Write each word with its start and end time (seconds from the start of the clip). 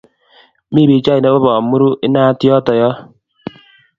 Mi 0.73 0.81
pichait 0.89 1.21
nebo 1.21 1.37
bomuru 1.45 1.87
inat 2.05 2.39
yoto 2.47 2.73
yo 2.81 2.89